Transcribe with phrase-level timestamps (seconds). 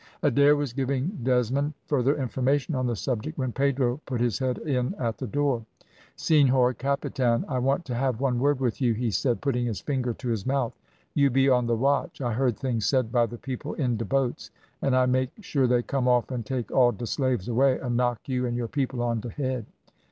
[0.23, 4.95] Adair was giving Desmond further information on the subject when Pedro put his head in
[4.95, 5.63] at the door.
[6.15, 10.15] "Senhor Capitan, I want to have one word with you," he said, putting his finger
[10.15, 10.73] to his mouth.
[11.13, 14.49] "You be on the watch; I heard things said by the people in de boats,
[14.81, 18.27] and I make sure they come off and take all de slaves away, and knock
[18.27, 19.67] you and your people on de head.